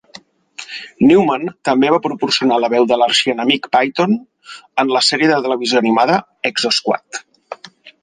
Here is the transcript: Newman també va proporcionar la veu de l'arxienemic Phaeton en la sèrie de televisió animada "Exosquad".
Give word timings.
Newman 1.11 1.45
també 1.69 1.91
va 1.97 1.99
proporcionar 2.05 2.57
la 2.65 2.71
veu 2.75 2.89
de 2.93 2.99
l'arxienemic 3.03 3.69
Phaeton 3.77 4.19
en 4.85 4.97
la 4.97 5.05
sèrie 5.13 5.33
de 5.37 5.41
televisió 5.47 5.83
animada 5.87 6.21
"Exosquad". 6.53 7.25